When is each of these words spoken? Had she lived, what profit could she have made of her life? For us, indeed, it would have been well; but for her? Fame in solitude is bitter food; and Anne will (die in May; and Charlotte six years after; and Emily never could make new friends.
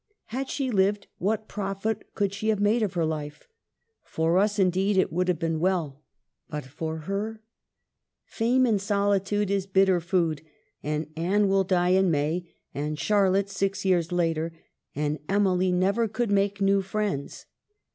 Had 0.33 0.49
she 0.49 0.71
lived, 0.71 1.05
what 1.19 1.47
profit 1.47 2.15
could 2.15 2.33
she 2.33 2.47
have 2.47 2.59
made 2.59 2.81
of 2.81 2.95
her 2.95 3.05
life? 3.05 3.47
For 4.03 4.39
us, 4.39 4.57
indeed, 4.57 4.97
it 4.97 5.13
would 5.13 5.27
have 5.27 5.37
been 5.37 5.59
well; 5.59 6.01
but 6.49 6.65
for 6.65 7.01
her? 7.01 7.43
Fame 8.25 8.65
in 8.65 8.79
solitude 8.79 9.51
is 9.51 9.67
bitter 9.67 9.99
food; 9.99 10.41
and 10.81 11.05
Anne 11.15 11.47
will 11.47 11.63
(die 11.63 11.89
in 11.89 12.09
May; 12.09 12.51
and 12.73 12.97
Charlotte 12.97 13.51
six 13.51 13.85
years 13.85 14.11
after; 14.11 14.51
and 14.95 15.19
Emily 15.29 15.71
never 15.71 16.07
could 16.07 16.31
make 16.31 16.61
new 16.61 16.81
friends. 16.81 17.45